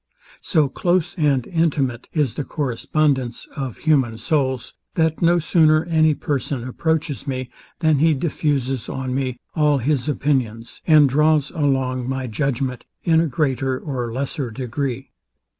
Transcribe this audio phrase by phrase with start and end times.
[0.41, 6.67] So close and intimate is the correspondence of human souls, that no sooner any person
[6.67, 12.83] approaches me, than he diffuses on me all his opinions, and draws along my judgment
[13.03, 15.11] in a greater or lesser degree.